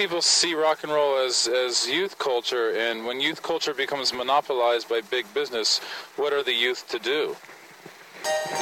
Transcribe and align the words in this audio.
people 0.00 0.22
see 0.22 0.54
rock 0.54 0.82
and 0.82 0.90
roll 0.90 1.18
as, 1.18 1.46
as 1.46 1.86
youth 1.86 2.18
culture, 2.18 2.70
and 2.70 3.04
when 3.04 3.20
youth 3.20 3.42
culture 3.42 3.74
becomes 3.74 4.14
monopolized 4.14 4.88
by 4.88 5.02
big 5.10 5.26
business, 5.34 5.78
what 6.16 6.32
are 6.32 6.42
the 6.42 6.54
youth 6.54 6.88
to 6.88 6.98
do? 7.00 7.36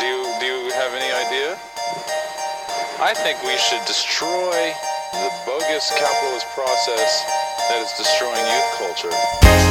Do 0.01 0.05
you, 0.05 0.35
do 0.41 0.47
you 0.47 0.73
have 0.73 0.93
any 0.95 1.13
idea? 1.15 1.57
I 2.99 3.15
think 3.15 3.41
we 3.45 3.57
should 3.57 3.87
destroy 3.87 4.75
the 5.13 5.31
bogus 5.47 5.93
capitalist 5.97 6.47
process 6.57 7.23
that 7.69 7.83
is 7.83 7.93
destroying 7.97 8.45
youth 8.51 8.71
culture. 8.77 9.68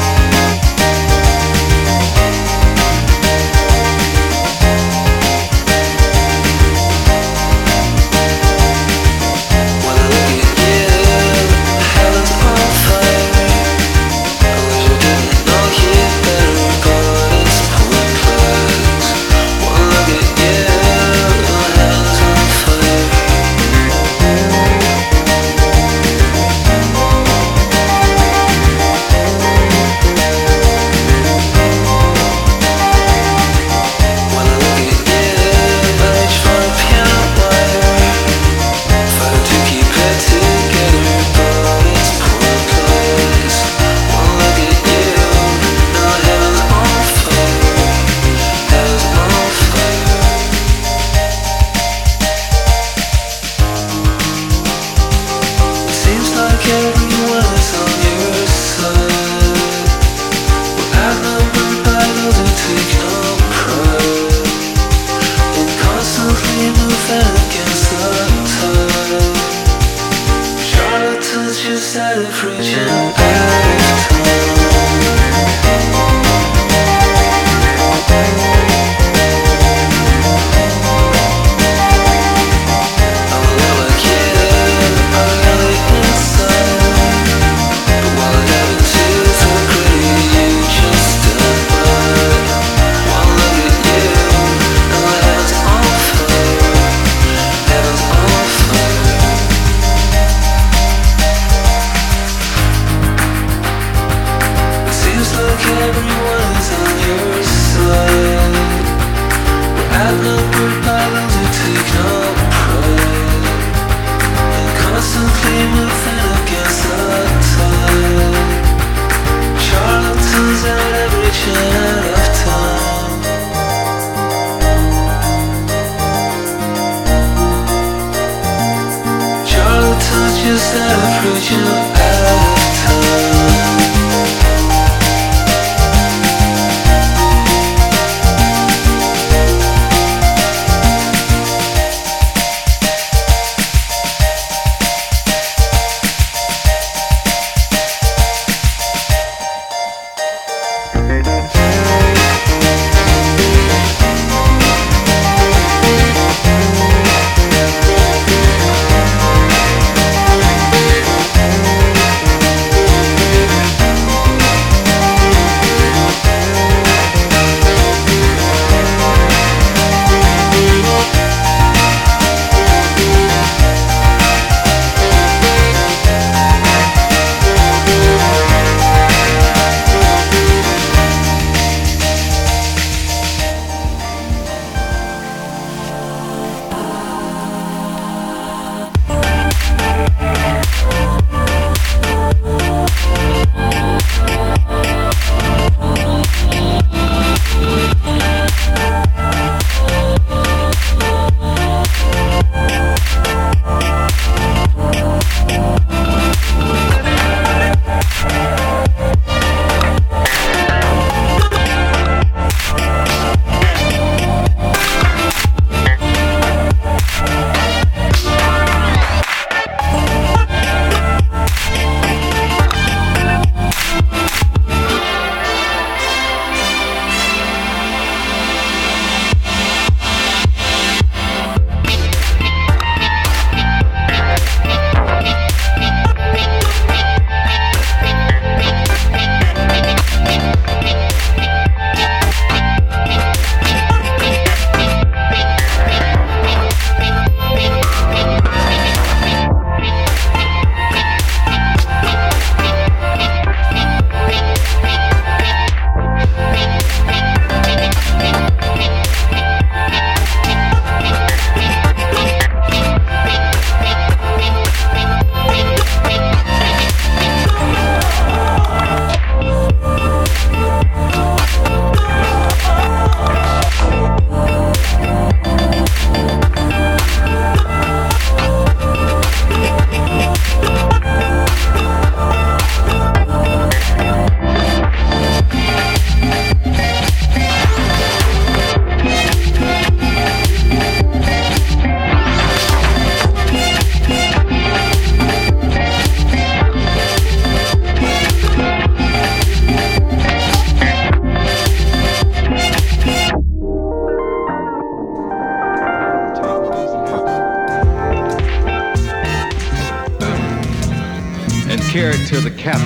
It 312.05 312.27
to 312.27 312.39
the 312.39 312.51
captain. 312.51 312.85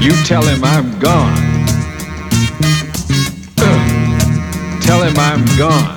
You 0.00 0.12
tell 0.24 0.42
him 0.42 0.62
I'm 0.62 0.98
gone. 0.98 1.34
Tell 4.82 5.02
him 5.02 5.18
I'm 5.18 5.44
gone. 5.56 5.93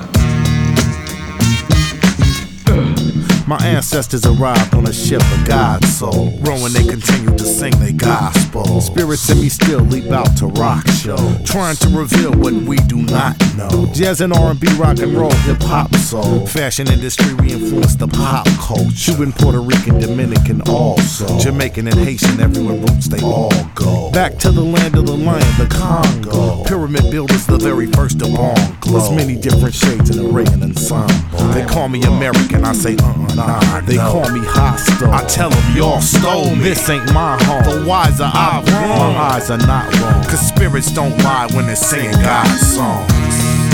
My 3.48 3.56
ancestors 3.64 4.26
arrived 4.26 4.74
on 4.74 4.86
a 4.86 4.92
ship 4.92 5.22
of 5.22 5.48
God's 5.48 5.88
soul. 5.96 6.38
Rowing, 6.42 6.74
they 6.74 6.84
continue 6.84 7.34
to 7.34 7.44
sing 7.44 7.70
their 7.80 7.92
gospel. 7.92 8.82
Spirits 8.82 9.30
in 9.30 9.40
me 9.40 9.48
still 9.48 9.80
leap 9.80 10.10
out 10.10 10.36
to 10.36 10.48
rock 10.48 10.86
show. 10.88 11.16
Trying 11.46 11.76
to 11.76 11.88
reveal 11.88 12.32
what 12.32 12.52
we 12.52 12.76
do 12.76 13.00
not 13.00 13.40
know. 13.56 13.90
Jazz 13.94 14.20
and 14.20 14.34
R&B, 14.34 14.66
rock 14.74 14.98
and 14.98 15.14
roll, 15.14 15.32
hip 15.48 15.62
hop, 15.62 15.94
soul. 15.94 16.46
Fashion 16.46 16.88
industry, 16.88 17.32
we 17.36 17.52
influence 17.52 17.94
the 17.94 18.06
pop 18.06 18.46
culture. 18.58 19.12
Cuban, 19.14 19.32
Puerto 19.32 19.62
Rican, 19.62 19.98
Dominican, 19.98 20.60
also. 20.68 21.38
Jamaican 21.38 21.88
and 21.88 21.98
Haitian, 22.00 22.40
everywhere 22.40 22.76
roots 22.76 23.08
they 23.08 23.22
all 23.22 23.50
go. 23.74 24.10
Back 24.12 24.36
to 24.40 24.50
the 24.50 24.60
land 24.60 24.94
of 24.94 25.06
the 25.06 25.16
lion, 25.16 25.40
the 25.56 25.68
Congo. 25.74 26.64
Pyramid 26.64 27.10
builders, 27.10 27.46
the 27.46 27.56
very 27.56 27.86
first 27.86 28.20
of 28.20 28.38
all. 28.38 28.54
There's 28.84 29.10
many 29.10 29.36
different 29.36 29.74
shades 29.74 30.10
in 30.10 30.18
the 30.18 30.28
array 30.30 30.44
and 30.52 30.62
ensemble. 30.62 31.08
They 31.54 31.64
call 31.64 31.88
me 31.88 32.02
American, 32.02 32.64
I 32.64 32.74
say 32.74 32.94
uh-uh, 32.96 33.17
nah. 33.38 33.80
They 33.80 33.96
call 33.96 34.28
me 34.30 34.40
hostile. 34.44 35.12
I 35.12 35.24
tell 35.26 35.50
them 35.50 35.76
y'all 35.76 36.00
stole 36.00 36.54
me. 36.54 36.62
This 36.62 36.88
ain't 36.90 37.12
my 37.12 37.42
home. 37.44 37.62
The 37.62 37.86
wiser 37.86 38.30
I've 38.32 38.64
grown. 38.66 38.88
My 38.88 39.16
eyes 39.32 39.50
are 39.50 39.58
not 39.58 39.92
wrong. 40.00 40.24
Cause 40.24 40.40
spirits 40.40 40.90
don't 40.92 41.16
lie 41.18 41.48
when 41.54 41.66
they're 41.66 41.76
singing 41.76 42.12
God's 42.20 42.74
songs. 42.74 43.67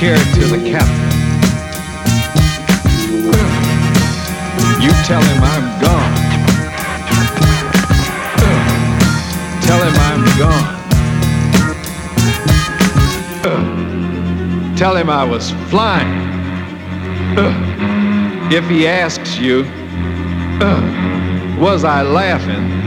Carry 0.00 0.24
to 0.32 0.46
the 0.46 0.56
captain. 0.70 1.10
You 4.80 4.92
tell 5.04 5.20
him 5.20 5.42
I'm 5.42 5.66
gone. 5.82 6.14
Tell 9.60 9.80
him 9.86 9.94
I'm 10.08 10.24
gone. 10.38 10.66
Tell 14.74 14.96
him 14.96 15.10
I 15.10 15.22
was 15.22 15.50
flying. 15.68 16.08
If 18.50 18.66
he 18.70 18.86
asks 18.86 19.38
you, 19.38 19.64
was 21.60 21.84
I 21.84 22.00
laughing? 22.00 22.80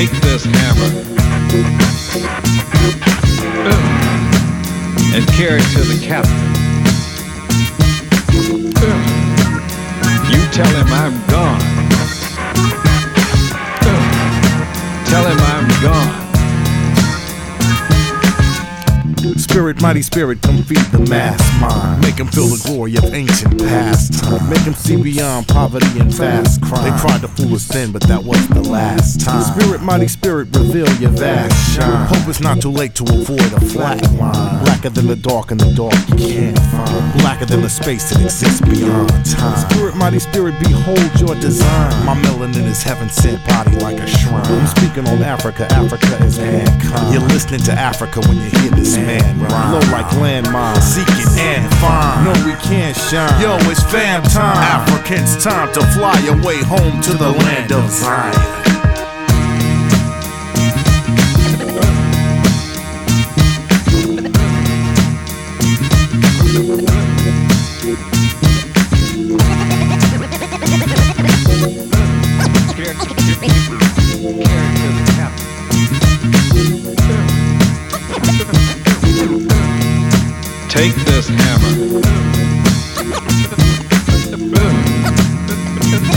Take 0.00 0.22
this 0.22 0.46
hammer 0.46 0.98
and 5.14 5.26
carry 5.28 5.60
it 5.60 5.70
to 5.76 5.82
the 5.82 5.98
captain. 6.02 6.32
You 10.32 10.40
tell 10.52 10.74
him 10.74 10.88
I'm 10.88 11.29
Spirit, 19.60 19.82
mighty 19.82 20.00
spirit, 20.00 20.40
come 20.40 20.62
feed 20.62 20.80
the 20.88 20.98
mass 21.10 21.36
mind. 21.60 22.00
Make 22.00 22.16
them 22.16 22.28
feel 22.28 22.46
the 22.46 22.56
glory 22.64 22.96
of 22.96 23.04
ancient 23.12 23.58
pastime. 23.58 24.48
Make 24.48 24.64
them 24.64 24.72
see 24.72 24.96
beyond 24.96 25.48
poverty 25.48 26.00
and 26.00 26.08
fast 26.08 26.62
crime. 26.62 26.82
They 26.82 26.96
tried 26.96 27.20
to 27.20 27.28
fool 27.28 27.54
us 27.54 27.68
then, 27.68 27.92
but 27.92 28.00
that 28.04 28.24
was 28.24 28.40
the 28.48 28.62
last 28.62 29.20
time. 29.20 29.42
Spirit, 29.52 29.82
mighty 29.82 30.08
spirit, 30.08 30.48
reveal 30.56 30.88
your 30.96 31.10
vast 31.10 31.76
shine. 31.76 32.06
Hope 32.08 32.26
it's 32.26 32.40
not 32.40 32.62
too 32.62 32.70
late 32.70 32.94
to 32.94 33.04
avoid 33.04 33.52
a 33.52 33.60
flat 33.60 34.00
line. 34.16 34.64
Blacker 34.64 34.88
than 34.88 35.06
the 35.06 35.16
dark, 35.16 35.50
and 35.50 35.60
the 35.60 35.74
dark 35.76 35.92
you 36.08 36.16
can't 36.16 36.58
find. 36.72 37.20
Blacker 37.20 37.44
than 37.44 37.60
the 37.60 37.68
space 37.68 38.08
that 38.08 38.24
exists 38.24 38.62
beyond 38.62 39.12
time. 39.26 39.58
Spirit, 39.68 39.94
mighty 39.94 40.20
spirit, 40.20 40.58
behold 40.58 41.20
your 41.20 41.34
design. 41.36 42.06
My 42.06 42.14
melanin 42.16 42.64
is 42.64 42.82
heaven 42.82 43.10
sent 43.10 43.46
body 43.46 43.76
like 43.84 44.00
a 44.00 44.06
shrine. 44.06 44.40
I'm 44.40 44.66
speaking 44.68 45.06
on 45.06 45.20
Africa, 45.22 45.68
Africa 45.70 46.16
is 46.24 46.38
mankind. 46.38 47.12
You're 47.12 47.28
listening 47.28 47.60
to 47.68 47.72
Africa 47.72 48.20
when 48.24 48.38
you 48.38 48.48
hear 48.56 48.70
this 48.70 48.96
man 48.96 49.49
rhyme. 49.50 49.70
Blow 49.70 49.92
like 49.92 50.06
landmines, 50.16 50.82
seek 50.82 51.08
it 51.08 51.28
and 51.38 51.66
find. 51.76 52.24
No, 52.24 52.32
we 52.46 52.54
can't 52.62 52.96
shine. 52.96 53.40
Yo, 53.40 53.56
it's 53.70 53.82
fam 53.84 54.22
time. 54.22 54.56
Africans, 54.56 55.42
time 55.42 55.72
to 55.74 55.80
fly 55.92 56.18
away 56.28 56.62
home 56.62 57.00
to 57.02 57.12
the 57.12 57.30
land 57.30 57.72
of 57.72 57.90
Zion. 57.90 58.60
Carry 72.76 73.99
Take 80.80 80.94
this 81.04 81.28
hammer 81.28 82.00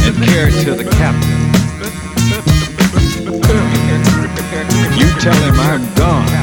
and 0.08 0.16
carry 0.24 0.54
it 0.54 0.64
to 0.64 0.74
the 0.74 0.86
captain. 0.90 1.38
You 4.98 5.08
tell 5.20 5.36
him 5.44 5.60
I'm 5.60 5.96
gone. 5.96 6.43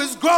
Is 0.00 0.16
grown. 0.16 0.37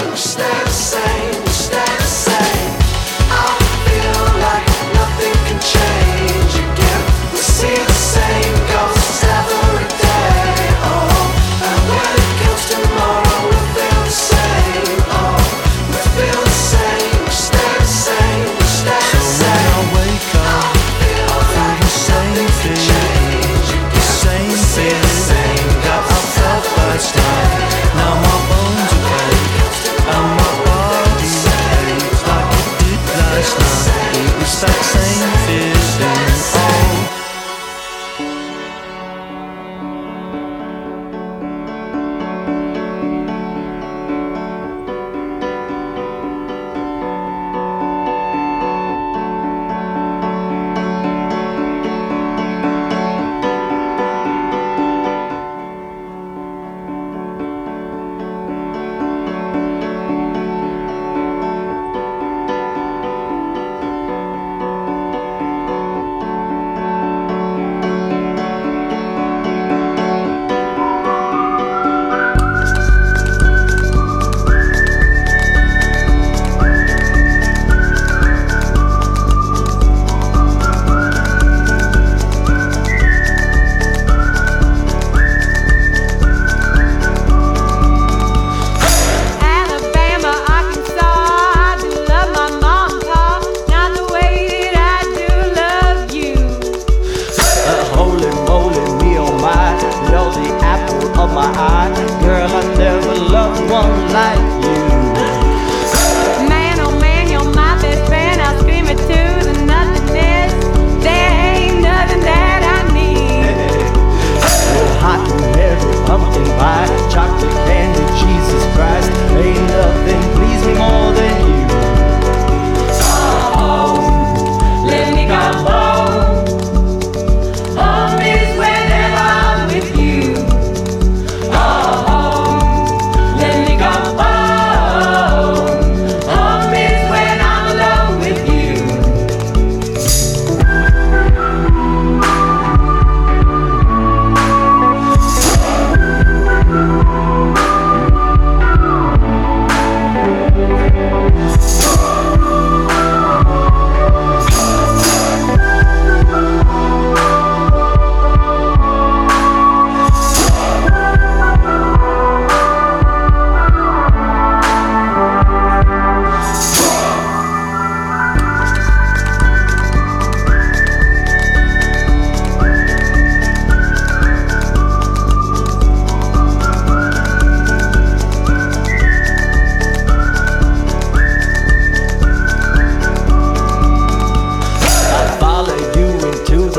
Same. 0.00 0.10
We 0.10 0.16
stay 0.16 1.29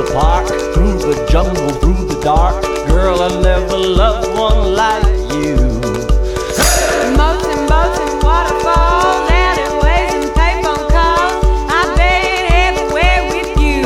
the 0.03 0.13
park, 0.13 0.47
through 0.73 0.97
the 0.99 1.27
jungle, 1.29 1.69
through 1.69 2.05
the 2.07 2.19
dark. 2.21 2.63
Girl, 2.87 3.21
I 3.21 3.41
never 3.41 3.77
loved 3.77 4.37
one 4.37 4.73
like 4.73 5.05
you. 5.33 5.55
Payphone 10.37 10.89
calls. 10.89 11.43
I 11.69 11.81
everywhere 12.67 13.21
with 13.29 13.51
you. 13.59 13.81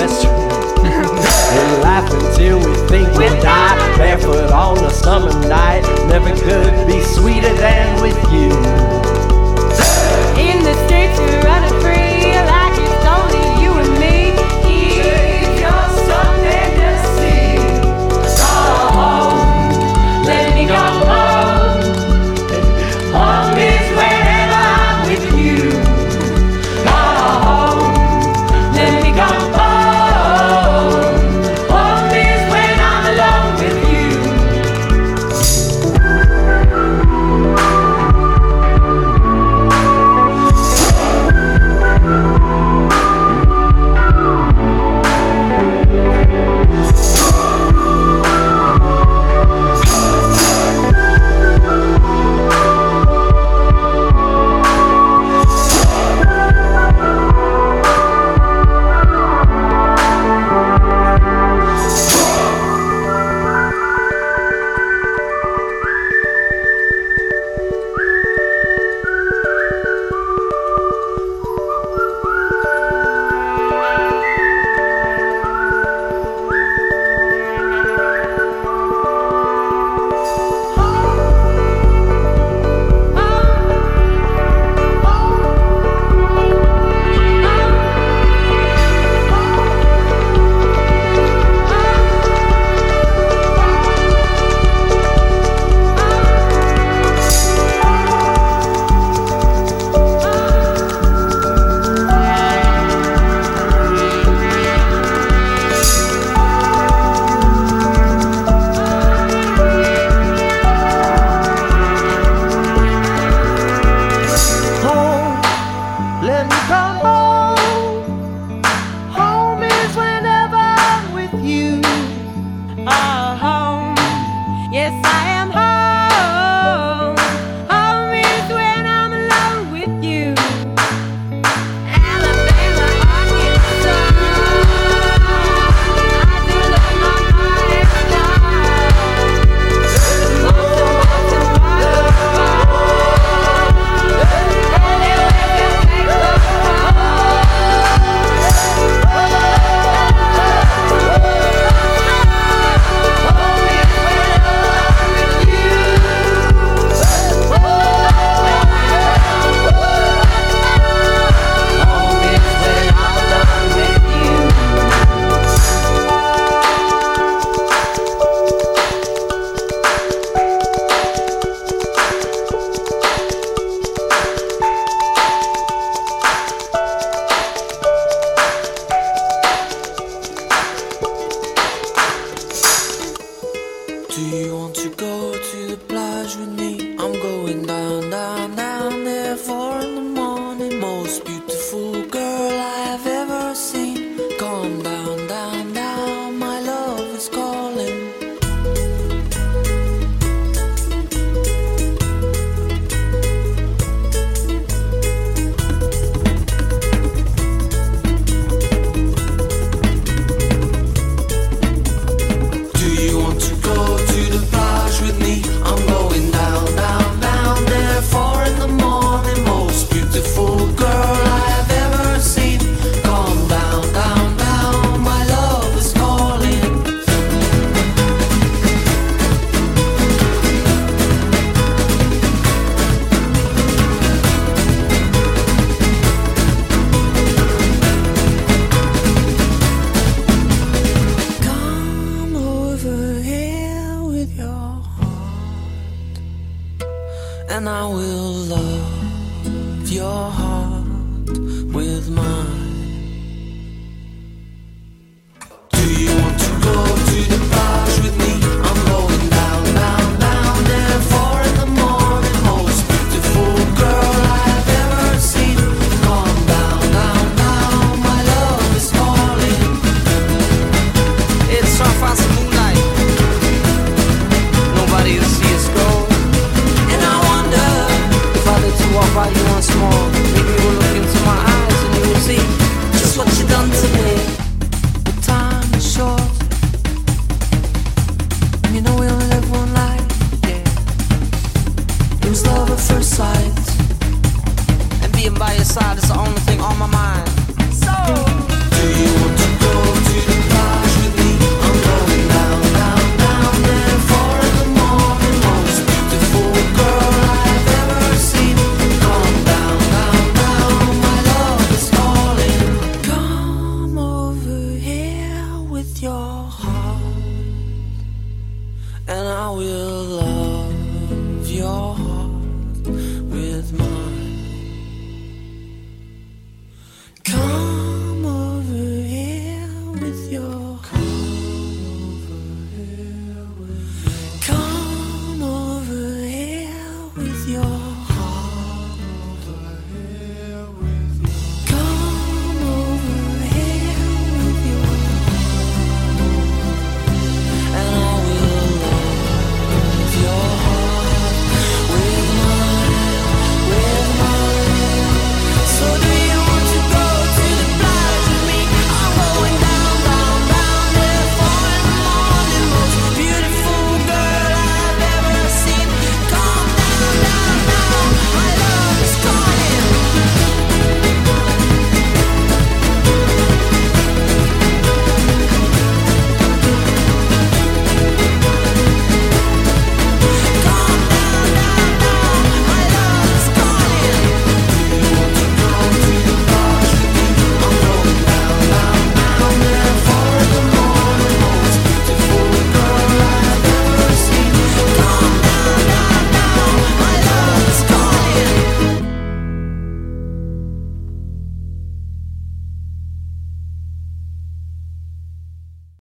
We 1.53 1.61
laugh 1.83 2.09
until 2.11 2.59
we 2.59 2.75
think 2.87 3.07
we'll 3.17 3.41
die. 3.41 3.97
Barefoot 3.97 4.51
on 4.51 4.83
a 4.83 4.89
summer 4.91 5.33
night, 5.47 5.83
never 6.07 6.31
could 6.43 6.87
be 6.87 7.01
sweeter 7.01 7.53
than 7.55 8.01
with 8.01 8.17
you. 8.31 8.74